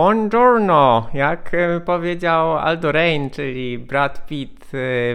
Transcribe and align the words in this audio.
Buongiorno, 0.00 1.08
jak 1.14 1.54
e, 1.54 1.80
powiedział 1.80 2.58
Aldo 2.58 2.92
Rain, 2.92 3.30
czyli 3.30 3.78
Brad 3.78 4.26
Pitt 4.26 4.64
e, 4.64 4.66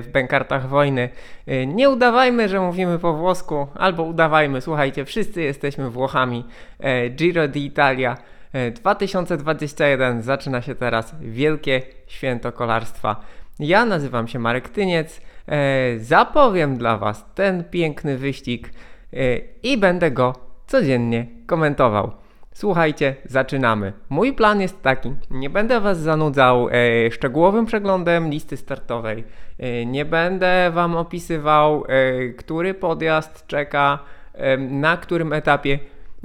w 0.01 0.09
Bękartach 0.13 0.69
Wojny. 0.69 1.09
E, 1.47 1.65
nie 1.65 1.89
udawajmy, 1.89 2.49
że 2.49 2.59
mówimy 2.59 2.99
po 2.99 3.13
włosku, 3.13 3.67
albo 3.75 4.03
udawajmy, 4.03 4.61
słuchajcie, 4.61 5.05
wszyscy 5.05 5.41
jesteśmy 5.41 5.89
Włochami. 5.89 6.45
Giro 7.09 7.47
d'Italia 7.47 8.15
2021 8.73 10.21
zaczyna 10.21 10.61
się 10.61 10.75
teraz 10.75 11.15
wielkie 11.21 11.81
święto 12.07 12.51
kolarstwa. 12.51 13.15
Ja 13.59 13.85
nazywam 13.85 14.27
się 14.27 14.39
Marek 14.39 14.69
Tyniec, 14.69 15.21
zapowiem 15.97 16.77
dla 16.77 16.97
Was 16.97 17.25
ten 17.35 17.63
piękny 17.63 18.17
wyścig 18.17 18.69
i 19.63 19.77
będę 19.77 20.11
go 20.11 20.33
codziennie 20.67 21.25
komentował. 21.45 22.24
Słuchajcie, 22.55 23.15
zaczynamy. 23.25 23.93
Mój 24.09 24.33
plan 24.33 24.61
jest 24.61 24.81
taki: 24.81 25.13
nie 25.31 25.49
będę 25.49 25.81
Was 25.81 25.99
zanudzał 25.99 26.69
e, 26.69 27.11
szczegółowym 27.11 27.65
przeglądem 27.65 28.29
listy 28.29 28.57
startowej. 28.57 29.23
E, 29.59 29.85
nie 29.85 30.05
będę 30.05 30.71
Wam 30.71 30.95
opisywał, 30.95 31.83
e, 31.87 32.29
który 32.29 32.73
podjazd 32.73 33.47
czeka 33.47 33.99
e, 34.33 34.57
na 34.57 34.97
którym 34.97 35.33
etapie. 35.33 35.79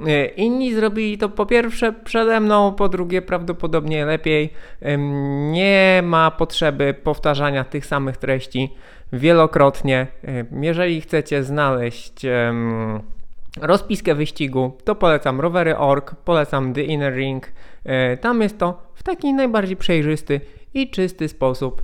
E, 0.07 0.25
inni 0.25 0.73
zrobili 0.73 1.17
to 1.17 1.29
po 1.29 1.45
pierwsze 1.45 1.93
przede 1.93 2.39
mną, 2.39 2.73
po 2.73 2.89
drugie 2.89 3.21
prawdopodobnie 3.21 4.05
lepiej. 4.05 4.53
Nie 5.51 6.01
ma 6.03 6.31
potrzeby 6.31 6.93
powtarzania 7.03 7.63
tych 7.63 7.85
samych 7.85 8.17
treści 8.17 8.75
wielokrotnie. 9.13 10.07
Jeżeli 10.61 11.01
chcecie 11.01 11.43
znaleźć 11.43 12.25
rozpiskę 13.59 14.15
wyścigu, 14.15 14.77
to 14.83 14.95
polecam 14.95 15.41
rowery.org, 15.41 16.15
polecam 16.15 16.73
The 16.73 16.83
Inner 16.83 17.13
Ring. 17.13 17.51
E, 17.83 18.17
tam 18.17 18.41
jest 18.41 18.57
to 18.57 18.91
w 18.95 19.03
taki 19.03 19.33
najbardziej 19.33 19.77
przejrzysty 19.77 20.41
i 20.73 20.89
czysty 20.89 21.27
sposób 21.27 21.83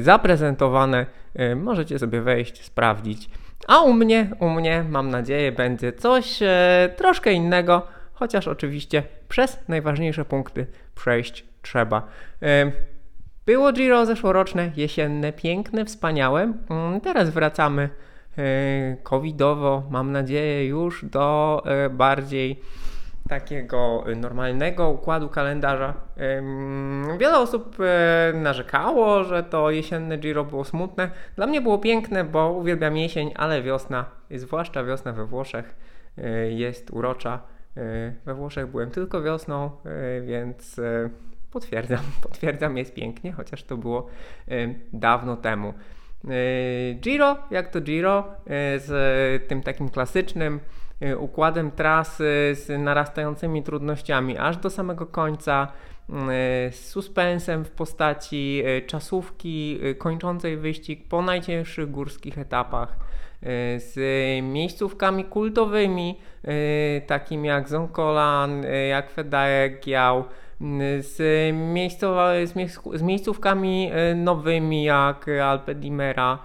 zaprezentowane. 0.00 1.06
E, 1.34 1.54
możecie 1.54 1.98
sobie 1.98 2.20
wejść, 2.20 2.64
sprawdzić. 2.64 3.30
A 3.68 3.80
u 3.80 3.92
mnie, 3.92 4.30
u 4.40 4.50
mnie 4.50 4.84
mam 4.90 5.10
nadzieję 5.10 5.52
będzie 5.52 5.92
coś 5.92 6.42
e, 6.42 6.94
troszkę 6.96 7.32
innego, 7.32 7.86
chociaż 8.12 8.48
oczywiście 8.48 9.02
przez 9.28 9.68
najważniejsze 9.68 10.24
punkty 10.24 10.66
przejść 10.94 11.44
trzeba. 11.62 12.06
Było 13.46 13.72
Giro 13.72 14.06
zeszłoroczne, 14.06 14.70
jesienne, 14.76 15.32
piękne, 15.32 15.84
wspaniałe. 15.84 16.52
Mm, 16.70 17.00
teraz 17.00 17.30
wracamy 17.30 17.88
covidowo, 19.02 19.82
mam 19.90 20.12
nadzieję, 20.12 20.66
już 20.66 21.04
do 21.04 21.62
e, 21.66 21.90
bardziej 21.90 22.60
takiego 23.28 24.04
normalnego 24.16 24.90
układu 24.90 25.28
kalendarza. 25.28 25.94
Wiele 27.18 27.38
osób 27.38 27.76
e, 27.80 28.32
narzekało, 28.36 29.24
że 29.24 29.42
to 29.42 29.70
jesienne 29.70 30.18
Giro 30.18 30.44
było 30.44 30.64
smutne. 30.64 31.10
Dla 31.36 31.46
mnie 31.46 31.60
było 31.60 31.78
piękne, 31.78 32.24
bo 32.24 32.52
uwielbiam 32.52 32.96
jesień, 32.96 33.32
ale 33.36 33.62
wiosna, 33.62 34.04
zwłaszcza 34.30 34.84
wiosna 34.84 35.12
we 35.12 35.26
Włoszech, 35.26 35.74
jest 36.50 36.90
urocza. 36.90 37.42
We 38.26 38.34
Włoszech 38.34 38.66
byłem 38.66 38.90
tylko 38.90 39.22
wiosną, 39.22 39.70
więc 40.22 40.80
potwierdzam, 41.52 42.00
potwierdzam, 42.28 42.76
jest 42.76 42.94
pięknie, 42.94 43.32
chociaż 43.32 43.62
to 43.62 43.76
było 43.76 44.06
dawno 44.92 45.36
temu. 45.36 45.74
E, 46.28 46.94
Giro, 46.94 47.36
jak 47.50 47.68
to 47.68 47.80
Giro, 47.80 48.18
e, 48.18 48.78
z 48.78 49.48
tym 49.48 49.62
takim 49.62 49.88
klasycznym 49.88 50.60
e, 51.00 51.18
układem 51.18 51.70
trasy, 51.70 52.52
z 52.54 52.82
narastającymi 52.82 53.62
trudnościami 53.62 54.38
aż 54.38 54.56
do 54.56 54.70
samego 54.70 55.06
końca, 55.06 55.72
z 56.70 56.74
suspensem 56.74 57.64
w 57.64 57.70
postaci 57.70 58.62
czasówki 58.86 59.80
kończącej 59.98 60.56
wyścig 60.56 61.08
po 61.08 61.22
najcięższych 61.22 61.90
górskych 61.90 62.38
etapach, 62.38 62.96
z 63.76 63.94
miejscówkami 64.42 65.24
kultowymi, 65.24 66.18
takimi 67.06 67.48
jak 67.48 67.68
Zonkolan, 67.68 68.62
jak 68.88 69.10
Fedajek, 69.10 69.80
Giał, 69.84 70.24
z, 71.00 71.18
miejscowa, 71.54 72.32
z, 72.94 73.02
miejscówkami 73.02 73.90
e, 73.92 74.14
nowymi 74.14 74.84
jak 74.84 75.26
Alpe 75.28 75.74
Dimera, 75.74 76.38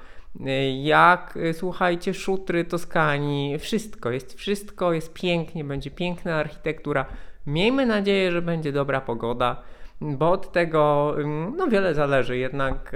e, 0.46 0.82
jak 0.82 1.38
e, 1.38 1.54
słuchajcie, 1.54 2.14
szutry 2.14 2.66
Toskanii, 2.66 3.60
wszystko 3.60 4.12
jest, 4.12 4.34
wszystko 4.34 4.94
jest 4.94 5.14
pięknie, 5.14 5.64
będzie 5.64 5.92
piękna 5.92 6.36
architektura. 6.36 7.06
Miejmy 7.48 7.86
nadzieję, 7.86 8.32
że 8.32 8.42
będzie 8.42 8.72
dobra 8.72 9.02
pogoda, 9.02 9.62
bo 10.02 10.32
od 10.32 10.52
tego 10.52 11.16
no 11.58 11.68
wiele 11.68 11.94
zależy 11.94 12.38
jednak 12.38 12.92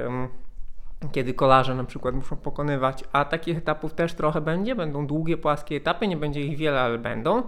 kiedy 1.12 1.34
kolarze 1.34 1.76
na 1.76 1.84
przykład 1.84 2.16
muszą 2.16 2.36
pokonywać, 2.36 3.04
a 3.12 3.26
takich 3.26 3.58
etapów 3.58 3.94
też 3.94 4.14
trochę 4.14 4.42
będzie, 4.42 4.76
będą 4.76 5.08
długie, 5.08 5.38
płaskie 5.38 5.76
etapy, 5.76 6.08
nie 6.08 6.18
będzie 6.18 6.42
ich 6.42 6.58
wiele, 6.58 6.82
ale 6.82 6.98
będą. 6.98 7.44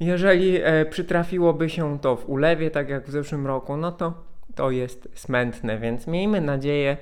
Jeżeli 0.00 0.56
e, 0.62 0.84
przytrafiłoby 0.84 1.70
się 1.70 1.98
to 1.98 2.16
w 2.16 2.28
ulewie, 2.28 2.70
tak 2.70 2.88
jak 2.88 3.06
w 3.06 3.10
zeszłym 3.10 3.46
roku, 3.46 3.76
no 3.76 3.92
to 3.92 4.14
to 4.54 4.70
jest 4.70 5.08
smętne, 5.14 5.78
więc 5.78 6.06
miejmy 6.06 6.40
nadzieję, 6.40 6.96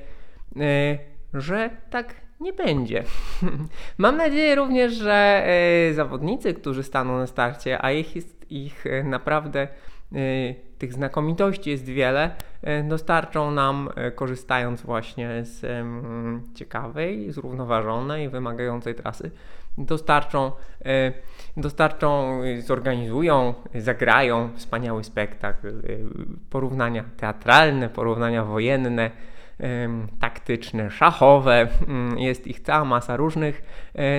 e, 0.60 0.98
że 1.34 1.70
tak 1.90 2.14
nie 2.40 2.52
będzie. 2.52 3.04
Mam 3.98 4.16
nadzieję 4.16 4.54
również, 4.54 4.92
że 4.92 5.44
e, 5.46 5.94
zawodnicy, 5.94 6.54
którzy 6.54 6.82
staną 6.82 7.18
na 7.18 7.26
starcie, 7.26 7.84
a 7.84 7.92
ich 7.92 8.16
jest 8.16 8.50
ich 8.50 8.86
e, 8.86 9.04
naprawdę 9.04 9.68
tych 10.78 10.92
znakomitości 10.92 11.70
jest 11.70 11.84
wiele, 11.84 12.30
e, 12.62 12.82
dostarczą 12.82 13.50
nam, 13.50 13.88
korzystając 14.14 14.82
właśnie 14.82 15.30
z 15.42 15.86
ciekawej, 16.54 17.32
zrównoważonej, 17.32 18.28
wymagającej 18.28 18.94
trasy, 18.94 19.30
dostarczą, 19.78 20.52
dostarczą, 21.56 22.40
zorganizują, 22.58 23.54
zagrają 23.74 24.50
wspaniały 24.56 25.04
spektakl, 25.04 25.72
porównania 26.50 27.04
teatralne, 27.16 27.88
porównania 27.88 28.44
wojenne, 28.44 29.10
taktyczne, 30.20 30.90
szachowe, 30.90 31.68
mm, 31.88 32.18
jest 32.18 32.46
ich 32.46 32.60
cała 32.60 32.84
masa 32.84 33.16
różnych. 33.16 33.62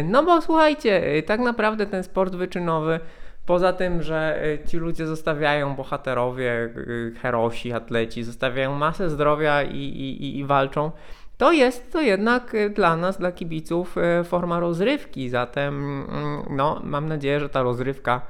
No 0.04 0.24
bo 0.24 0.42
słuchajcie, 0.42 1.24
tak 1.26 1.40
naprawdę 1.40 1.86
ten 1.86 2.04
sport 2.04 2.36
wyczynowy 2.36 3.00
Poza 3.46 3.74
tym, 3.74 4.02
że 4.02 4.40
ci 4.68 4.78
ludzie 4.78 5.06
zostawiają 5.06 5.76
bohaterowie, 5.76 6.74
herosi, 7.22 7.74
atleci, 7.74 8.24
zostawiają 8.24 8.76
masę 8.76 9.10
zdrowia 9.10 9.64
i, 9.64 9.78
i, 9.78 10.38
i 10.38 10.46
walczą, 10.46 10.92
to 11.38 11.52
jest 11.52 11.92
to 11.92 12.02
jednak 12.02 12.54
y, 12.56 12.70
dla 12.70 12.98
nas, 12.98 13.18
dla 13.18 13.32
kibiców, 13.32 13.98
y, 13.98 14.24
forma 14.24 14.60
rozrywki. 14.60 15.30
Zatem 15.30 15.76
mm, 16.10 16.46
no, 16.50 16.82
mam 16.84 17.08
nadzieję, 17.08 17.40
że 17.40 17.50
ta 17.50 17.62
rozrywka 17.62 18.22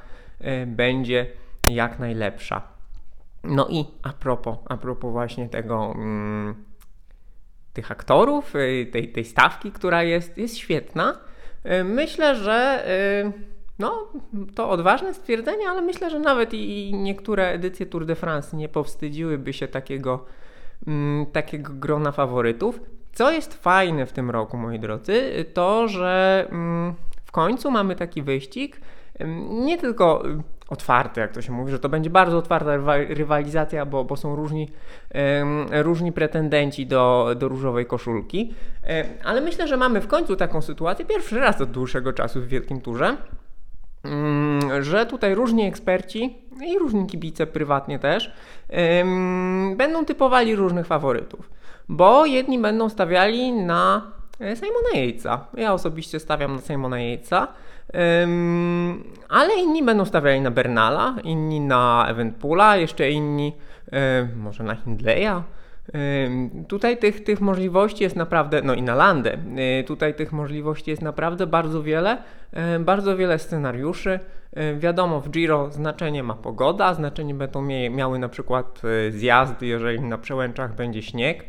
y, 0.42 0.66
będzie 0.68 1.28
jak 1.68 2.00
najlepsza. 2.00 2.62
No 3.44 3.68
i 3.70 3.86
a 4.04 4.14
propos, 4.14 4.58
a 4.70 4.78
propos 4.78 5.12
właśnie 5.12 5.50
tego, 5.50 5.94
mm, 5.96 6.56
tych 7.74 7.92
aktorów, 7.92 8.54
tej, 8.92 9.12
tej 9.12 9.26
stawki, 9.26 9.72
która 9.72 10.04
jest, 10.04 10.38
jest 10.38 10.58
świetna. 10.58 11.18
Myślę, 11.84 12.36
że 12.36 12.84
no, 13.80 14.08
to 14.56 14.70
odważne 14.70 15.14
stwierdzenie, 15.14 15.70
ale 15.70 15.82
myślę, 15.82 16.10
że 16.10 16.20
nawet 16.20 16.54
i 16.54 16.94
niektóre 16.94 17.48
edycje 17.48 17.86
Tour 17.86 18.06
de 18.06 18.16
France 18.16 18.58
nie 18.58 18.70
powstydziłyby 18.70 19.54
się 19.54 19.68
takiego 19.68 20.26
Mm, 20.88 21.26
takiego 21.26 21.74
grona 21.74 22.12
faworytów. 22.12 22.82
Co 23.14 23.32
jest 23.32 23.54
fajne 23.54 24.06
w 24.06 24.12
tym 24.12 24.32
roku, 24.32 24.58
moi 24.58 24.80
drodzy, 24.80 25.46
to 25.54 25.88
że 25.88 26.46
mm, 26.52 26.94
w 27.26 27.32
końcu 27.32 27.72
mamy 27.72 27.96
taki 27.96 28.22
wyścig, 28.22 28.82
mm, 29.20 29.66
nie 29.66 29.78
tylko 29.78 30.24
otwarty, 30.70 31.22
jak 31.22 31.32
to 31.32 31.42
się 31.42 31.52
mówi, 31.52 31.72
że 31.72 31.80
to 31.80 31.90
będzie 31.90 32.10
bardzo 32.10 32.38
otwarta 32.38 32.72
rywalizacja, 33.10 33.86
bo, 33.86 34.04
bo 34.04 34.18
są 34.18 34.36
różni, 34.36 34.70
różni 35.72 36.12
pretendenci 36.12 36.86
do, 36.88 37.36
do 37.36 37.48
różowej 37.48 37.86
koszulki, 37.86 38.54
ale 39.24 39.42
myślę, 39.42 39.68
że 39.68 39.78
mamy 39.78 40.02
w 40.02 40.08
końcu 40.08 40.36
taką 40.36 40.62
sytuację, 40.62 41.06
pierwszy 41.06 41.40
raz 41.40 41.62
od 41.62 41.72
dłuższego 41.72 42.14
czasu 42.14 42.42
w 42.42 42.48
Wielkim 42.48 42.82
Turze, 42.82 43.18
że 44.84 45.06
tutaj 45.06 45.36
różni 45.36 45.66
eksperci 45.66 46.38
i 46.68 46.80
różni 46.80 47.08
kibice 47.08 47.48
prywatnie 47.48 48.00
też 48.00 48.32
będą 49.76 50.06
typowali 50.06 50.56
różnych 50.56 50.88
faworytów, 50.88 51.50
bo 51.90 52.26
jedni 52.26 52.60
będą 52.60 52.90
stawiali 52.90 53.52
na 53.52 54.12
e, 54.40 54.56
Simona 54.56 54.90
Yatesa. 54.94 55.46
Ja 55.58 55.74
osobiście 55.74 56.20
stawiam 56.20 56.56
na 56.56 56.62
Simona 56.62 56.98
Yatesa, 57.00 57.48
ale 59.30 59.56
inni 59.56 59.84
będą 59.84 60.06
stawiali 60.06 60.42
na 60.42 60.52
Bernala, 60.52 61.16
inni 61.24 61.60
na 61.60 62.06
Eventpoola, 62.10 62.78
jeszcze 62.78 63.12
inni 63.12 63.54
może 64.36 64.64
na 64.64 64.76
Hindleya. 64.76 65.42
Tutaj 66.68 66.98
tych, 66.98 67.24
tych 67.24 67.42
możliwości 67.42 68.04
jest 68.04 68.16
naprawdę, 68.16 68.62
no 68.62 68.74
i 68.74 68.82
na 68.82 68.96
Landę, 68.96 69.38
y, 69.80 69.84
tutaj 69.84 70.14
tych 70.14 70.32
możliwości 70.32 70.90
jest 70.90 71.02
naprawdę 71.02 71.48
bardzo 71.48 71.84
wiele, 71.84 72.18
bardzo 72.80 73.18
wiele 73.18 73.40
scenariuszy. 73.40 74.20
Wiadomo, 74.80 75.22
w 75.22 75.30
Giro 75.30 75.72
znaczenie 75.72 76.24
ma 76.24 76.34
pogoda, 76.34 76.94
znaczenie 76.94 77.34
będą 77.34 77.62
miały 77.90 78.20
na 78.20 78.30
przykład 78.30 78.82
zjazdy, 79.10 79.66
jeżeli 79.66 80.02
na 80.02 80.18
przełęczach 80.18 80.76
będzie 80.76 81.02
śnieg, 81.02 81.46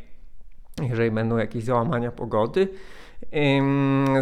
jeżeli 0.88 1.10
będą 1.10 1.36
jakieś 1.36 1.64
załamania 1.64 2.12
pogody. 2.12 2.68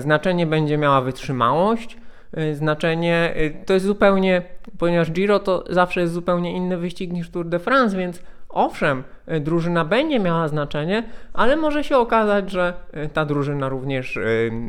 Znaczenie 0.00 0.46
będzie 0.46 0.78
miała 0.78 1.00
wytrzymałość, 1.00 1.96
Y, 2.38 2.54
znaczenie. 2.54 3.34
Y, 3.36 3.64
to 3.66 3.74
jest 3.74 3.86
zupełnie, 3.86 4.42
ponieważ 4.78 5.12
Giro 5.12 5.38
to 5.38 5.64
zawsze 5.70 6.00
jest 6.00 6.12
zupełnie 6.12 6.52
inny 6.52 6.76
wyścig 6.76 7.12
niż 7.12 7.30
Tour 7.30 7.48
de 7.48 7.58
France, 7.58 7.96
więc 7.96 8.22
owszem, 8.54 9.04
y, 9.32 9.40
drużyna 9.40 9.84
będzie 9.84 10.20
miała 10.20 10.48
znaczenie, 10.48 11.02
ale 11.32 11.56
może 11.56 11.84
się 11.84 11.96
okazać, 11.96 12.50
że 12.50 12.74
ta 13.12 13.24
drużyna 13.24 13.68
również 13.68 14.18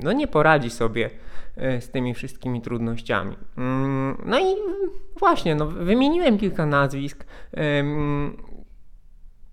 no, 0.04 0.12
nie 0.12 0.28
poradzi 0.28 0.70
sobie 0.70 1.10
z 1.58 1.90
tymi 1.90 2.14
wszystkimi 2.14 2.62
trudnościami. 2.62 3.36
Mm, 3.58 4.18
no 4.26 4.40
i 4.40 4.56
właśnie, 5.20 5.56
no, 5.56 5.68
wymieniłem 5.68 6.38
kilka 6.38 6.66
nazwisk. 6.66 7.26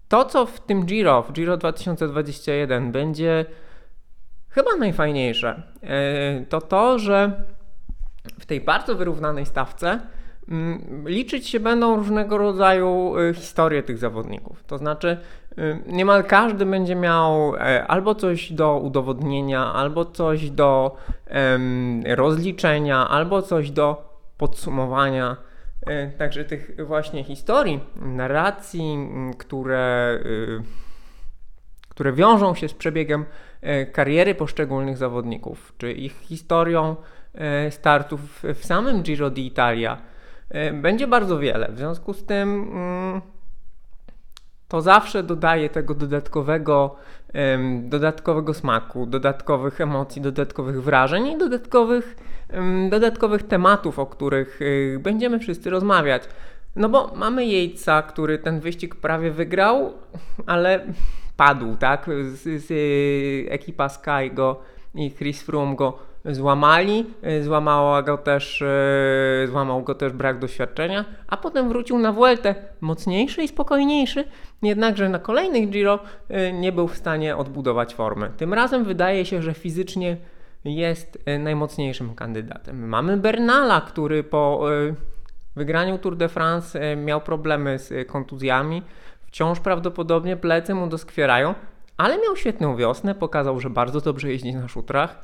To, 0.08 0.24
co 0.24 0.46
w 0.46 0.60
tym 0.60 0.86
Giro, 0.86 1.22
w 1.22 1.32
Giro 1.32 1.56
2021 1.56 2.92
będzie 2.92 3.44
chyba 4.48 4.76
najfajniejsze, 4.78 5.62
to 6.48 6.60
to, 6.60 6.98
że 6.98 7.44
w 8.40 8.46
tej 8.46 8.60
bardzo 8.60 8.94
wyrównanej 8.94 9.46
stawce 9.46 10.00
liczyć 11.04 11.48
się 11.48 11.60
będą 11.60 11.96
różnego 11.96 12.38
rodzaju 12.38 13.18
y, 13.18 13.34
historie 13.34 13.82
tych 13.82 13.98
zawodników. 13.98 14.64
To 14.64 14.78
znaczy, 14.78 15.16
y, 15.58 15.78
niemal 15.86 16.24
każdy 16.24 16.66
będzie 16.66 16.94
miał 16.94 17.56
e, 17.56 17.86
albo 17.86 18.14
coś 18.14 18.52
do 18.52 18.78
udowodnienia, 18.78 19.72
albo 19.72 20.04
coś 20.04 20.50
do 20.50 20.96
rozliczenia, 22.16 23.08
albo 23.08 23.42
coś 23.42 23.70
do 23.70 24.12
podsumowania. 24.38 25.36
E, 25.86 26.10
także 26.10 26.44
tych 26.44 26.86
właśnie 26.86 27.24
historii, 27.24 27.80
narracji, 27.96 29.08
które, 29.38 30.18
y, 30.26 30.62
które 31.88 32.12
wiążą 32.12 32.54
się 32.54 32.68
z 32.68 32.74
przebiegem 32.74 33.24
e, 33.60 33.86
kariery 33.86 34.34
poszczególnych 34.34 34.96
zawodników, 34.96 35.72
czy 35.78 35.92
ich 35.92 36.20
historią 36.20 36.96
startów 37.70 38.20
w 38.54 38.64
samym 38.64 39.02
Giro 39.02 39.30
d'Italia 39.30 39.96
będzie 40.72 41.06
bardzo 41.06 41.38
wiele. 41.38 41.68
W 41.72 41.78
związku 41.78 42.14
z 42.14 42.24
tym 42.24 42.70
mm, 42.72 43.20
to 44.72 44.80
zawsze 44.80 45.22
dodaje 45.22 45.70
tego 45.70 45.94
dodatkowego, 45.94 46.96
dodatkowego 47.82 48.54
smaku, 48.54 49.06
dodatkowych 49.06 49.80
emocji, 49.80 50.22
dodatkowych 50.22 50.82
wrażeń 50.82 51.26
i 51.26 51.38
dodatkowych, 51.38 52.16
dodatkowych 52.90 53.42
tematów, 53.42 53.98
o 53.98 54.06
których 54.06 54.62
y, 54.62 54.98
będziemy 55.02 55.38
wszyscy 55.38 55.70
rozmawiać. 55.70 56.22
No 56.76 56.88
bo 56.88 57.12
mamy 57.16 57.46
Jejca, 57.46 58.02
który 58.02 58.38
ten 58.38 58.60
wyścig 58.60 58.94
prawie 58.94 59.30
wygrał, 59.30 59.92
ale 60.46 60.86
padł, 61.36 61.76
tak? 61.76 62.10
Z, 62.32 62.64
z 62.66 62.70
y, 62.70 63.50
ekipa 63.50 63.88
Sky 63.88 64.30
go 64.32 64.60
i 64.94 65.10
Chris 65.10 65.42
Froome 65.42 65.76
go 65.76 65.98
złamali, 66.24 67.06
y, 67.26 67.44
złamała 67.44 68.02
go 68.02 68.18
też, 68.18 68.62
y, 68.62 69.48
złamał 69.48 69.82
go 69.82 69.94
też 69.94 70.12
brak 70.12 70.38
doświadczenia, 70.38 71.04
a 71.28 71.36
potem 71.36 71.68
wrócił 71.68 71.98
na 71.98 72.12
Vueltę 72.12 72.54
mocniejszy 72.80 73.42
i 73.42 73.48
spokojniejszy, 73.48 74.24
jednakże 74.62 75.08
na 75.08 75.18
kolejnych 75.18 75.70
Giro 75.70 75.98
y, 76.30 76.52
nie 76.52 76.72
był 76.72 76.88
w 76.88 76.96
stanie 76.96 77.36
odbudować 77.36 77.94
formy. 77.94 78.30
Tym 78.36 78.54
razem 78.54 78.84
wydaje 78.84 79.24
się, 79.24 79.42
że 79.42 79.54
fizycznie 79.54 80.16
jest 80.64 81.18
najmocniejszym 81.38 82.14
kandydatem. 82.14 82.88
Mamy 82.88 83.16
Bernala, 83.16 83.80
który 83.80 84.24
po 84.24 84.64
wygraniu 85.56 85.98
Tour 85.98 86.16
de 86.16 86.28
France 86.28 86.96
miał 86.96 87.20
problemy 87.20 87.78
z 87.78 88.08
kontuzjami. 88.08 88.82
Wciąż 89.26 89.60
prawdopodobnie 89.60 90.36
plecy 90.36 90.74
mu 90.74 90.86
doskwierają, 90.86 91.54
ale 91.96 92.18
miał 92.18 92.36
świetną 92.36 92.76
wiosnę, 92.76 93.14
pokazał, 93.14 93.60
że 93.60 93.70
bardzo 93.70 94.00
dobrze 94.00 94.30
jeździ 94.30 94.54
na 94.54 94.68
szutrach. 94.68 95.20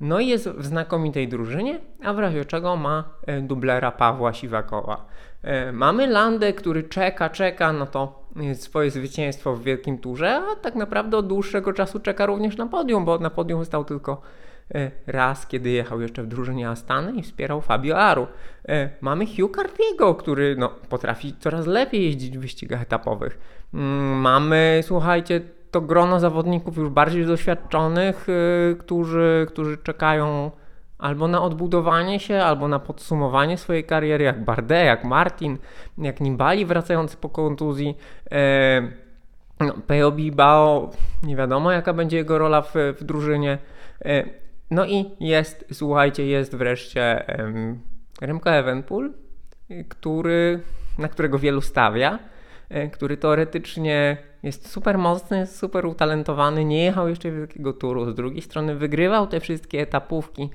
No 0.00 0.20
i 0.20 0.26
jest 0.26 0.48
w 0.48 0.66
znakomitej 0.66 1.28
drużynie, 1.28 1.80
a 2.04 2.12
w 2.12 2.18
razie 2.18 2.44
czego 2.44 2.76
ma 2.76 3.04
e, 3.26 3.40
dublera 3.40 3.90
Pawła 3.90 4.32
Siwakowa. 4.32 5.06
E, 5.42 5.72
mamy 5.72 6.06
Landę, 6.06 6.52
który 6.52 6.82
czeka, 6.82 7.30
czeka 7.30 7.72
na 7.72 7.86
to 7.86 8.24
e, 8.36 8.54
swoje 8.54 8.90
zwycięstwo 8.90 9.56
w 9.56 9.62
wielkim 9.62 9.98
turze, 9.98 10.42
a 10.52 10.56
tak 10.56 10.74
naprawdę 10.74 11.16
od 11.16 11.26
dłuższego 11.26 11.72
czasu 11.72 12.00
czeka 12.00 12.26
również 12.26 12.56
na 12.56 12.66
podium, 12.66 13.04
bo 13.04 13.18
na 13.18 13.30
podium 13.30 13.64
stał 13.64 13.84
tylko 13.84 14.22
raz, 15.06 15.46
kiedy 15.46 15.70
jechał 15.70 16.00
jeszcze 16.00 16.22
w 16.22 16.26
drużynie 16.26 16.68
Astany 16.68 17.12
i 17.12 17.22
wspierał 17.22 17.60
Fabio 17.60 17.98
Aru. 17.98 18.26
Mamy 19.00 19.26
Hugh 19.26 19.56
Cartiego, 19.56 20.14
który 20.14 20.56
no, 20.58 20.68
potrafi 20.68 21.34
coraz 21.38 21.66
lepiej 21.66 22.04
jeździć 22.04 22.38
w 22.38 22.40
wyścigach 22.40 22.82
etapowych. 22.82 23.38
Mm, 23.74 24.20
mamy, 24.20 24.80
słuchajcie, 24.82 25.40
to 25.70 25.80
grono 25.80 26.20
zawodników 26.20 26.76
już 26.76 26.88
bardziej 26.88 27.26
doświadczonych, 27.26 28.28
yy, 28.28 28.76
którzy, 28.76 29.46
którzy 29.48 29.78
czekają 29.78 30.50
albo 30.98 31.28
na 31.28 31.42
odbudowanie 31.42 32.20
się, 32.20 32.42
albo 32.42 32.68
na 32.68 32.78
podsumowanie 32.78 33.58
swojej 33.58 33.84
kariery, 33.84 34.24
jak 34.24 34.44
Bardet, 34.44 34.86
jak 34.86 35.04
Martin, 35.04 35.58
jak 35.98 36.20
Nibali 36.20 36.66
wracający 36.66 37.16
po 37.16 37.28
kontuzji. 37.28 37.96
Yy, 38.30 38.36
no, 39.60 39.74
Peo 39.86 40.10
Bilbao, 40.10 40.90
nie 41.22 41.36
wiadomo 41.36 41.72
jaka 41.72 41.92
będzie 41.92 42.16
jego 42.16 42.38
rola 42.38 42.62
w, 42.62 42.74
w 42.98 43.04
drużynie. 43.04 43.58
Yy, 44.04 44.30
no 44.70 44.86
i 44.86 45.10
jest, 45.20 45.64
słuchajcie, 45.72 46.26
jest 46.26 46.56
wreszcie 46.56 47.24
yy, 48.20 48.26
Remco 48.26 48.50
Evenpool, 48.50 49.12
który, 49.88 50.60
na 50.98 51.08
którego 51.08 51.38
wielu 51.38 51.60
stawia, 51.60 52.18
który 52.92 53.16
teoretycznie 53.16 54.16
jest 54.42 54.68
super 54.68 54.98
mocny, 54.98 55.46
super 55.46 55.86
utalentowany, 55.86 56.64
nie 56.64 56.84
jechał 56.84 57.08
jeszcze 57.08 57.30
wielkiego 57.30 57.72
turu. 57.72 58.10
Z 58.10 58.14
drugiej 58.14 58.42
strony 58.42 58.76
wygrywał 58.76 59.26
te 59.26 59.40
wszystkie 59.40 59.80
etapówki, 59.80 60.50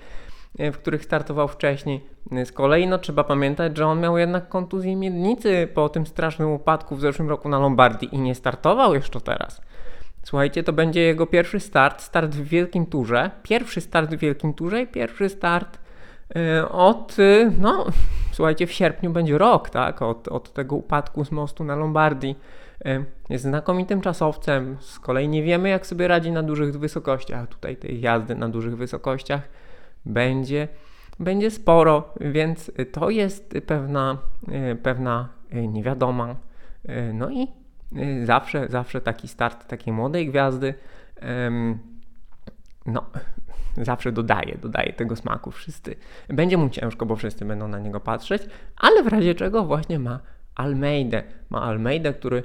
e, 0.59 0.71
w 0.71 0.77
których 0.77 1.03
startował 1.03 1.47
wcześniej. 1.47 2.15
Z 2.45 2.51
kolei 2.51 2.87
no, 2.87 2.97
trzeba 2.97 3.23
pamiętać, 3.23 3.77
że 3.77 3.87
on 3.87 3.99
miał 3.99 4.17
jednak 4.17 4.49
kontuzję 4.49 4.95
miednicy 4.95 5.67
po 5.73 5.89
tym 5.89 6.05
strasznym 6.05 6.51
upadku 6.51 6.95
w 6.95 7.01
zeszłym 7.01 7.29
roku 7.29 7.49
na 7.49 7.59
Lombardii 7.59 8.15
i 8.15 8.19
nie 8.19 8.35
startował 8.35 8.93
jeszcze 8.93 9.21
teraz. 9.21 9.61
Słuchajcie, 10.23 10.63
to 10.63 10.73
będzie 10.73 11.01
jego 11.01 11.27
pierwszy 11.27 11.59
start, 11.59 12.01
start 12.01 12.31
w 12.31 12.43
wielkim 12.43 12.85
turze, 12.85 13.31
pierwszy 13.43 13.81
start 13.81 14.15
w 14.15 14.17
wielkim 14.17 14.53
turze 14.53 14.81
i 14.81 14.87
pierwszy 14.87 15.29
start 15.29 15.79
yy, 16.35 16.69
od, 16.69 17.17
no, 17.59 17.85
słuchajcie, 18.31 18.67
w 18.67 18.71
sierpniu 18.71 19.11
będzie 19.11 19.37
rok, 19.37 19.69
tak, 19.69 20.01
od, 20.01 20.27
od 20.27 20.53
tego 20.53 20.75
upadku 20.75 21.25
z 21.25 21.31
mostu 21.31 21.63
na 21.63 21.75
Lombardii. 21.75 22.35
Jest 23.29 23.43
znakomitym 23.43 24.01
czasowcem. 24.01 24.77
Z 24.79 24.99
kolei 24.99 25.27
nie 25.27 25.43
wiemy, 25.43 25.69
jak 25.69 25.87
sobie 25.87 26.07
radzi 26.07 26.31
na 26.31 26.43
dużych 26.43 26.79
wysokościach. 26.79 27.47
Tutaj 27.47 27.77
tej 27.77 28.01
jazdy 28.01 28.35
na 28.35 28.49
dużych 28.49 28.77
wysokościach 28.77 29.41
będzie, 30.05 30.67
będzie 31.19 31.51
sporo, 31.51 32.13
więc 32.21 32.71
to 32.91 33.09
jest 33.09 33.53
pewna, 33.65 34.17
e, 34.51 34.75
pewna 34.75 35.29
e, 35.51 35.67
niewiadoma. 35.67 36.35
No 37.13 37.29
i 37.29 37.47
zawsze, 38.23 38.67
zawsze 38.69 39.01
taki 39.01 39.27
start 39.27 39.67
takiej 39.67 39.93
młodej 39.93 40.27
gwiazdy 40.27 40.73
no, 42.85 43.05
zawsze 43.81 44.11
dodaje, 44.11 44.57
dodaje 44.61 44.93
tego 44.93 45.15
smaku 45.15 45.51
wszyscy. 45.51 45.95
Będzie 46.27 46.57
mu 46.57 46.69
ciężko, 46.69 47.05
bo 47.05 47.15
wszyscy 47.15 47.45
będą 47.45 47.67
na 47.67 47.79
niego 47.79 47.99
patrzeć, 47.99 48.41
ale 48.77 49.03
w 49.03 49.07
razie 49.07 49.35
czego 49.35 49.63
właśnie 49.63 49.99
ma 49.99 50.19
Almeida. 50.55 51.21
Ma 51.49 51.61
Almeida, 51.61 52.13
który 52.13 52.43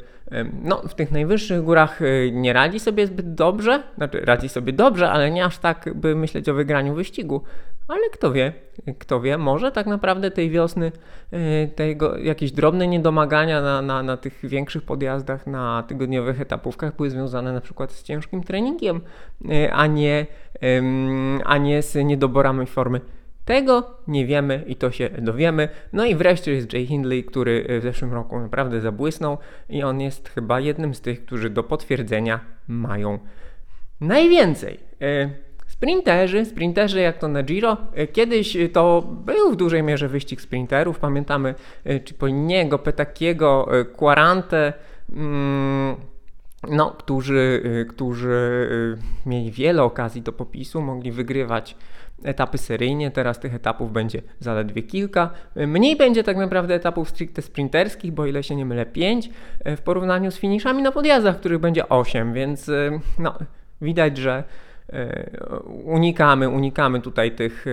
no, 0.62 0.82
w 0.88 0.94
tych 0.94 1.12
najwyższych 1.12 1.62
górach 1.62 2.02
y, 2.02 2.30
nie 2.34 2.52
radzi 2.52 2.80
sobie 2.80 3.06
zbyt 3.06 3.34
dobrze, 3.34 3.82
znaczy 3.96 4.20
radzi 4.20 4.48
sobie 4.48 4.72
dobrze, 4.72 5.10
ale 5.10 5.30
nie 5.30 5.44
aż 5.44 5.58
tak, 5.58 5.90
by 5.94 6.16
myśleć 6.16 6.48
o 6.48 6.54
wygraniu 6.54 6.94
wyścigu. 6.94 7.42
Ale 7.88 8.10
kto 8.12 8.32
wie, 8.32 8.52
kto 8.98 9.20
wie, 9.20 9.38
może 9.38 9.72
tak 9.72 9.86
naprawdę 9.86 10.30
tej 10.30 10.50
wiosny 10.50 10.92
y, 11.32 11.70
tego, 11.76 12.18
jakieś 12.18 12.52
drobne 12.52 12.86
niedomagania 12.86 13.62
na, 13.62 13.82
na, 13.82 14.02
na 14.02 14.16
tych 14.16 14.40
większych 14.42 14.82
podjazdach, 14.82 15.46
na 15.46 15.82
tygodniowych 15.82 16.40
etapówkach 16.40 16.96
były 16.96 17.10
związane 17.10 17.52
na 17.52 17.60
przykład 17.60 17.92
z 17.92 18.02
ciężkim 18.02 18.42
treningiem, 18.42 19.00
y, 19.50 19.72
a 19.72 19.86
nie, 19.86 20.26
a 21.44 21.58
nie 21.58 21.82
z 21.82 21.94
niedoborami 21.94 22.66
formy 22.66 23.00
tego 23.44 23.98
nie 24.06 24.26
wiemy 24.26 24.64
i 24.66 24.76
to 24.76 24.90
się 24.90 25.08
dowiemy. 25.08 25.68
No 25.92 26.04
i 26.04 26.14
wreszcie 26.14 26.52
jest 26.52 26.72
Jay 26.72 26.86
Hindley, 26.86 27.24
który 27.24 27.80
w 27.80 27.82
zeszłym 27.82 28.12
roku 28.12 28.40
naprawdę 28.40 28.80
zabłysnął 28.80 29.38
i 29.68 29.82
on 29.82 30.00
jest 30.00 30.28
chyba 30.28 30.60
jednym 30.60 30.94
z 30.94 31.00
tych, 31.00 31.24
którzy 31.24 31.50
do 31.50 31.62
potwierdzenia 31.62 32.40
mają 32.68 33.18
najwięcej. 34.00 34.80
E, 35.00 35.30
sprinterzy, 35.66 36.44
sprinterzy 36.44 37.00
jak 37.00 37.18
to 37.18 37.28
na 37.28 37.42
Giro, 37.42 37.76
e, 37.94 38.06
kiedyś 38.06 38.56
to 38.72 39.02
był 39.02 39.52
w 39.52 39.56
dużej 39.56 39.82
mierze 39.82 40.08
wyścig 40.08 40.40
sprinterów. 40.40 40.98
Pamiętamy 40.98 41.54
e, 41.86 42.00
Cipolliniego, 42.00 42.78
Petakiego, 42.78 43.68
Quarante, 43.96 44.72
mm, 45.12 45.96
no, 46.68 46.90
którzy, 46.90 47.62
którzy 47.88 48.98
mieli 49.26 49.50
wiele 49.50 49.82
okazji 49.82 50.22
do 50.22 50.32
popisu, 50.32 50.82
mogli 50.82 51.12
wygrywać 51.12 51.76
etapy 52.24 52.58
seryjnie, 52.58 53.10
teraz 53.10 53.40
tych 53.40 53.54
etapów 53.54 53.92
będzie 53.92 54.22
zaledwie 54.40 54.82
kilka. 54.82 55.30
Mniej 55.56 55.96
będzie 55.96 56.24
tak 56.24 56.36
naprawdę 56.36 56.74
etapów 56.74 57.08
stricte 57.08 57.42
sprinterskich, 57.42 58.12
bo 58.12 58.26
ile 58.26 58.42
się 58.42 58.56
nie 58.56 58.66
mylę 58.66 58.86
5 58.86 59.30
w 59.64 59.80
porównaniu 59.80 60.30
z 60.30 60.38
finiszami 60.38 60.82
na 60.82 60.92
podjazdach, 60.92 61.36
których 61.36 61.58
będzie 61.58 61.88
8, 61.88 62.32
więc 62.32 62.70
no, 63.18 63.38
widać, 63.80 64.16
że 64.16 64.44
unikamy, 65.84 66.48
unikamy 66.48 67.00
tutaj 67.00 67.32
tych 67.32 67.66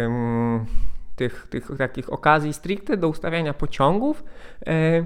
tych, 1.18 1.48
tych 1.50 1.72
takich 1.78 2.14
okazji 2.14 2.54
stricte 2.54 2.98
do 2.98 3.10
ustawiania 3.10 3.54
pociągów, 3.54 4.24
e, 4.68 5.06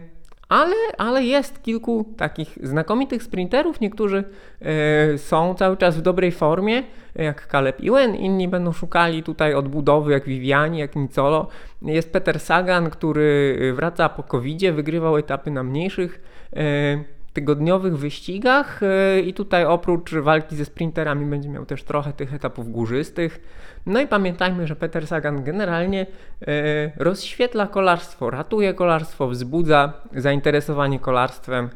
ale, 0.51 0.75
ale 0.98 1.24
jest 1.24 1.63
kilku 1.63 2.13
takich 2.17 2.58
znakomitych 2.63 3.24
sprinterów. 3.24 3.79
Niektórzy 3.79 4.24
e, 4.62 5.17
są 5.17 5.55
cały 5.55 5.77
czas 5.77 5.98
w 5.98 6.01
dobrej 6.01 6.31
formie, 6.31 6.84
jak 7.15 7.48
Caleb 7.51 7.77
Ewan, 7.84 8.15
inni 8.15 8.48
będą 8.48 8.72
szukali 8.72 9.24
tutaj 9.24 9.53
odbudowy, 9.53 10.12
jak 10.12 10.25
Viviani, 10.25 10.79
jak 10.79 10.96
Nicolo. 10.96 11.48
Jest 11.81 12.13
Peter 12.13 12.39
Sagan, 12.39 12.89
który 12.89 13.58
wraca 13.75 14.10
po 14.10 14.24
covid 14.24 14.75
wygrywał 14.75 15.17
etapy 15.17 15.51
na 15.51 15.63
mniejszych 15.63 16.22
e, 16.55 17.21
tygodniowych 17.34 17.98
wyścigach 17.98 18.82
i 19.26 19.34
tutaj 19.34 19.66
oprócz 19.66 20.14
walki 20.14 20.56
ze 20.56 20.66
sprinterami 20.66 21.26
będzie 21.26 21.50
miał 21.50 21.66
też 21.66 21.84
trochę 21.84 22.14
tych 22.14 22.34
etapów 22.34 22.72
górzystych. 22.72 23.42
No 23.86 24.02
i 24.02 24.08
pamiętajmy, 24.08 24.68
że 24.68 24.76
Peter 24.76 25.08
Sagan 25.08 25.44
generalnie 25.44 26.02
e, 26.02 26.92
rozświetla 26.98 27.68
kolarstwo, 27.68 28.30
ratuje 28.30 28.74
kolarstwo, 28.74 29.28
wzbudza 29.28 29.94
zainteresowanie 30.16 31.00
kolarstwem. 31.00 31.70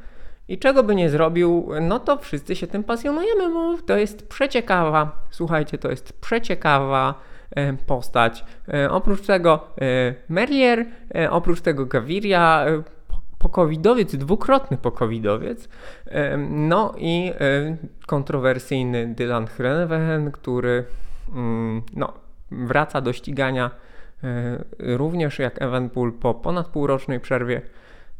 I 0.47 0.57
czego 0.57 0.83
by 0.83 0.95
nie 0.95 1.09
zrobił, 1.09 1.69
no 1.81 1.99
to 1.99 2.17
wszyscy 2.17 2.55
się 2.55 2.67
tym 2.67 2.83
pasjonujemy, 2.83 3.49
bo 3.53 3.77
to 3.85 3.97
jest 3.97 4.27
przeciekawa, 4.27 5.25
słuchajcie, 5.29 5.77
to 5.77 5.89
jest 5.89 6.13
przeciekawa 6.13 7.13
e, 7.51 7.73
postać. 7.73 8.45
Oprócz 8.89 9.21
tego 9.21 9.67
Merlier, 10.29 10.85
oprócz 11.29 11.61
tego 11.61 11.85
Gaviria, 11.85 12.65
pokowidowiec, 13.49 14.15
dwukrotny 14.15 14.77
pokowidowiec, 14.77 15.69
no 16.49 16.93
i 16.97 17.31
kontrowersyjny 18.05 19.07
Dylan 19.15 19.47
Groenewegen, 19.57 20.31
który 20.31 20.85
Mm, 21.33 21.81
no, 21.93 22.13
wraca 22.51 23.01
do 23.01 23.13
ścigania 23.13 23.71
e, 24.23 24.63
również 24.79 25.39
jak 25.39 25.61
Evenpool 25.61 26.13
po 26.13 26.33
ponad 26.33 26.67
półrocznej 26.67 27.19
przerwie, 27.19 27.61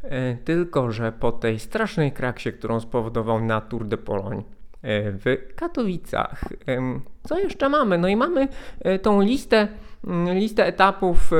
e, 0.02 0.36
tylko 0.36 0.92
że 0.92 1.12
po 1.12 1.32
tej 1.32 1.58
strasznej 1.58 2.12
kraksie, 2.12 2.52
którą 2.52 2.80
spowodował 2.80 3.40
na 3.40 3.60
Tour 3.60 3.84
de 3.84 3.96
Pologne 3.96 4.38
e, 4.38 4.42
w 5.12 5.54
Katowicach. 5.56 6.44
Co 7.22 7.38
jeszcze 7.38 7.68
mamy? 7.68 7.98
No 7.98 8.08
i 8.08 8.16
mamy 8.16 8.48
tą 9.02 9.20
listę, 9.20 9.68
mm, 10.06 10.34
listę 10.34 10.66
etapów, 10.66 11.30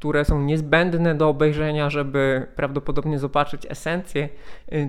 które 0.00 0.24
są 0.24 0.42
niezbędne 0.42 1.14
do 1.14 1.28
obejrzenia, 1.28 1.90
żeby 1.90 2.46
prawdopodobnie 2.56 3.18
zobaczyć 3.18 3.66
esencję 3.68 4.28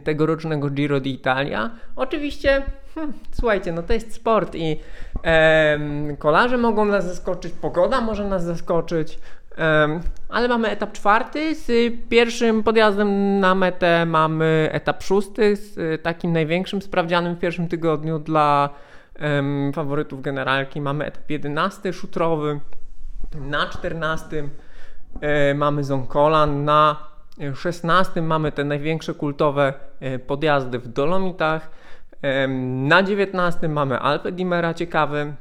tegorocznego 0.04 0.70
Giro 0.70 1.00
d'Italia. 1.00 1.70
Oczywiście 1.96 2.64
Hmm, 2.96 3.14
słuchajcie, 3.32 3.72
no 3.72 3.84
to 3.84 3.94
jest 3.94 4.14
sport 4.14 4.56
i 4.56 4.80
e, 5.24 5.80
kolarze 6.20 6.58
mogą 6.58 6.86
nas 6.86 7.06
zaskoczyć, 7.06 7.54
pogoda 7.54 8.02
może 8.02 8.28
nas 8.28 8.44
zaskoczyć, 8.44 9.20
ale 10.30 10.48
mamy 10.48 10.70
etap 10.70 10.92
czwarty 10.92 11.56
z 11.56 11.94
pierwszym 12.10 12.64
podjazdem 12.64 13.40
na 13.40 13.56
metę 13.56 14.06
mamy 14.06 14.70
etap 14.72 15.04
szósty 15.04 15.56
z 15.56 16.02
takim 16.04 16.34
największym 16.34 16.82
sprawdzianym 16.82 17.36
w 17.36 17.40
pierwszym 17.40 17.68
tygodniu 17.68 18.20
dla 18.20 18.70
e, 19.20 19.72
faworytów 19.74 20.22
generalki. 20.22 20.82
Mamy 20.82 21.06
etap 21.06 21.30
jedenasty 21.30 21.94
szutrowy, 21.94 22.60
na 23.36 23.68
czternastym 23.68 24.50
mamy 25.56 25.84
Zonkolan, 25.84 26.66
na 26.66 27.12
szesnastym 27.56 28.26
mamy 28.26 28.52
te 28.52 28.64
największe 28.64 29.14
kultowe 29.14 29.74
e, 30.00 30.20
podjazdy 30.20 30.80
w 30.80 30.88
Dolomitach. 30.88 31.72
Na 32.58 33.04
19 33.04 33.70
mamy 33.70 34.00
Alpę 34.00 34.32
Dimera, 34.32 34.74
ciekawy, 34.74 35.34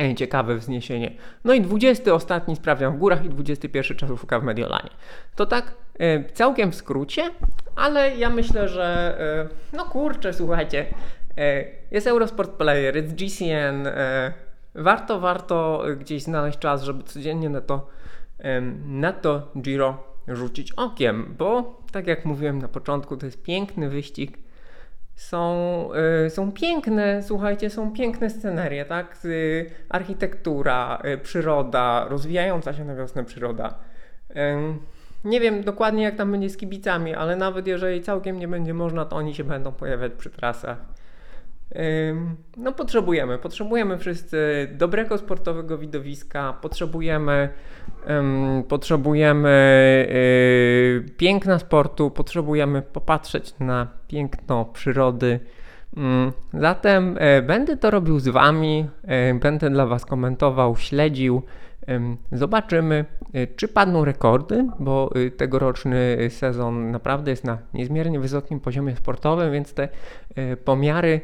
e, 0.00 0.14
ciekawe 0.14 0.56
wzniesienie. 0.56 1.12
No 1.44 1.54
i 1.54 1.60
20 1.60 2.14
ostatni 2.14 2.56
sprawdzian 2.56 2.96
w 2.96 2.98
górach 2.98 3.24
i 3.24 3.28
21 3.28 3.96
czasówka 3.96 4.40
w 4.40 4.42
Mediolanie. 4.42 4.90
To 5.34 5.46
tak 5.46 5.74
e, 5.98 6.24
całkiem 6.32 6.72
w 6.72 6.74
skrócie, 6.74 7.30
ale 7.76 8.16
ja 8.16 8.30
myślę, 8.30 8.68
że 8.68 9.16
e, 9.72 9.76
no 9.76 9.84
kurczę, 9.84 10.32
słuchajcie, 10.32 10.86
jest 11.90 12.06
Eurosport 12.06 12.50
Player, 12.50 12.96
jest 12.96 13.14
GCN, 13.14 13.88
warto, 14.74 15.20
warto 15.20 15.84
gdzieś 16.00 16.22
znaleźć 16.22 16.58
czas, 16.58 16.82
żeby 16.82 17.04
codziennie 17.04 17.48
na 17.48 17.60
to, 17.60 17.86
na 18.86 19.12
to 19.12 19.52
Giro 19.60 20.04
rzucić 20.28 20.72
okiem, 20.72 21.34
bo 21.38 21.80
tak 21.92 22.06
jak 22.06 22.24
mówiłem 22.24 22.58
na 22.58 22.68
początku, 22.68 23.16
to 23.16 23.26
jest 23.26 23.42
piękny 23.42 23.88
wyścig, 23.88 24.38
są, 25.16 25.88
y, 26.26 26.30
są 26.30 26.52
piękne, 26.52 27.22
słuchajcie, 27.22 27.70
są 27.70 27.92
piękne 27.92 28.30
scenerie, 28.30 28.84
tak? 28.84 29.18
Y, 29.24 29.70
architektura, 29.88 31.02
y, 31.14 31.18
przyroda, 31.18 32.06
rozwijająca 32.08 32.72
się 32.72 32.84
na 32.84 32.94
wiosnę 32.94 33.24
przyroda. 33.24 33.78
Nie 35.24 35.40
wiem 35.40 35.64
dokładnie 35.64 36.02
jak 36.02 36.16
tam 36.16 36.32
będzie 36.32 36.50
z 36.50 36.56
kibicami, 36.56 37.14
ale 37.14 37.36
nawet 37.36 37.66
jeżeli 37.66 38.02
całkiem 38.02 38.38
nie 38.38 38.48
będzie 38.48 38.74
można, 38.74 39.04
to 39.04 39.16
oni 39.16 39.34
się 39.34 39.44
będą 39.44 39.72
pojawiać 39.72 40.12
przy 40.12 40.30
trasach. 40.30 40.78
No 42.56 42.72
potrzebujemy, 42.72 43.38
potrzebujemy 43.38 43.98
wszyscy 43.98 44.68
dobrego 44.72 45.18
sportowego 45.18 45.78
widowiska, 45.78 46.52
potrzebujemy, 46.62 47.48
um, 48.08 48.64
potrzebujemy 48.68 49.48
y, 50.10 51.10
piękna 51.16 51.58
sportu, 51.58 52.10
potrzebujemy 52.10 52.82
popatrzeć 52.82 53.54
na 53.60 53.88
piękno 54.08 54.64
przyrody. 54.64 55.40
Zatem 56.54 57.18
y, 57.18 57.42
będę 57.42 57.76
to 57.76 57.90
robił 57.90 58.18
z 58.18 58.28
Wami, 58.28 58.88
y, 59.30 59.38
będę 59.38 59.70
dla 59.70 59.86
Was 59.86 60.04
komentował, 60.04 60.76
śledził. 60.76 61.42
Zobaczymy, 62.32 63.04
czy 63.56 63.68
padną 63.68 64.04
rekordy, 64.04 64.68
bo 64.78 65.10
tegoroczny 65.36 66.18
sezon 66.30 66.90
naprawdę 66.90 67.30
jest 67.30 67.44
na 67.44 67.58
niezmiernie 67.74 68.20
wysokim 68.20 68.60
poziomie 68.60 68.96
sportowym, 68.96 69.52
więc 69.52 69.74
te 69.74 69.88
pomiary 70.64 71.20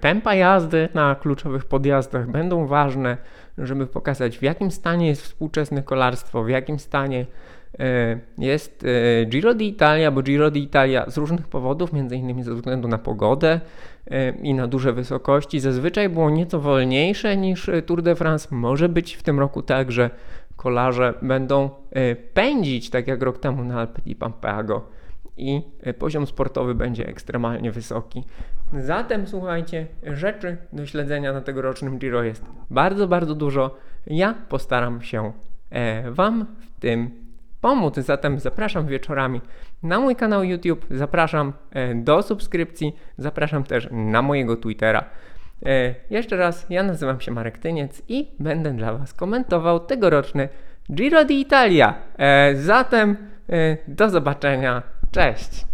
tempa 0.00 0.34
jazdy 0.34 0.88
na 0.94 1.14
kluczowych 1.14 1.64
podjazdach 1.64 2.30
będą 2.30 2.66
ważne, 2.66 3.16
żeby 3.58 3.86
pokazać 3.86 4.38
w 4.38 4.42
jakim 4.42 4.70
stanie 4.70 5.06
jest 5.06 5.22
współczesne 5.22 5.82
kolarstwo, 5.82 6.44
w 6.44 6.48
jakim 6.48 6.78
stanie 6.78 7.26
e, 7.78 8.18
jest 8.38 8.84
e, 8.84 9.24
Giro 9.26 9.54
d'Italia, 9.54 10.12
bo 10.12 10.22
Giro 10.22 10.50
d'Italia 10.50 11.10
z 11.10 11.16
różnych 11.16 11.48
powodów, 11.48 11.92
między 11.92 12.16
innymi 12.16 12.42
ze 12.42 12.54
względu 12.54 12.88
na 12.88 12.98
pogodę 12.98 13.60
e, 14.06 14.30
i 14.30 14.54
na 14.54 14.66
duże 14.66 14.92
wysokości, 14.92 15.60
zazwyczaj 15.60 16.08
było 16.08 16.30
nieco 16.30 16.60
wolniejsze 16.60 17.36
niż 17.36 17.70
Tour 17.86 18.02
de 18.02 18.14
France. 18.14 18.48
Może 18.50 18.88
być 18.88 19.14
w 19.14 19.22
tym 19.22 19.40
roku 19.40 19.62
tak, 19.62 19.92
że 19.92 20.10
kolarze 20.56 21.14
będą 21.22 21.70
pędzić, 22.34 22.90
tak 22.90 23.08
jak 23.08 23.22
rok 23.22 23.38
temu 23.38 23.64
na 23.64 23.80
Alpe 23.80 24.02
di 24.02 24.14
Pampago 24.14 24.88
i 25.36 25.62
poziom 25.98 26.26
sportowy 26.26 26.74
będzie 26.74 27.08
ekstremalnie 27.08 27.70
wysoki. 27.70 28.24
Zatem 28.78 29.26
słuchajcie, 29.26 29.86
rzeczy 30.02 30.56
do 30.72 30.86
śledzenia 30.86 31.32
na 31.32 31.40
tegorocznym 31.40 31.98
Giro 31.98 32.22
jest 32.22 32.44
bardzo, 32.70 33.08
bardzo 33.08 33.34
dużo. 33.34 33.76
Ja 34.06 34.34
postaram 34.48 35.02
się 35.02 35.32
e, 35.70 36.10
Wam 36.10 36.46
w 36.60 36.80
tym 36.80 37.10
pomóc. 37.60 37.94
Zatem 37.96 38.38
zapraszam 38.40 38.86
wieczorami 38.86 39.40
na 39.82 40.00
mój 40.00 40.16
kanał 40.16 40.44
YouTube, 40.44 40.86
zapraszam 40.90 41.52
e, 41.70 41.94
do 41.94 42.22
subskrypcji, 42.22 42.96
zapraszam 43.18 43.64
też 43.64 43.88
na 43.90 44.22
mojego 44.22 44.56
Twittera. 44.56 45.04
E, 45.66 45.94
jeszcze 46.10 46.36
raz, 46.36 46.66
ja 46.70 46.82
nazywam 46.82 47.20
się 47.20 47.32
Marek 47.32 47.58
Tyniec 47.58 48.02
i 48.08 48.30
będę 48.40 48.72
dla 48.72 48.98
Was 48.98 49.14
komentował 49.14 49.80
tegoroczny 49.80 50.48
Giro 50.92 51.24
d'Italia. 51.24 51.92
E, 52.18 52.56
zatem 52.56 53.16
e, 53.48 53.76
do 53.88 54.10
zobaczenia. 54.10 54.82
Cześć! 55.10 55.62